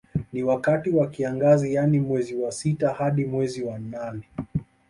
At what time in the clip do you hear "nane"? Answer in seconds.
3.79-4.27